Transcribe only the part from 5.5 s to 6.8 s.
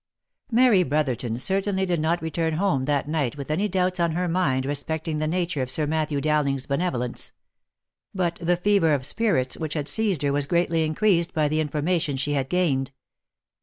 of Sir Matthew Dow ling's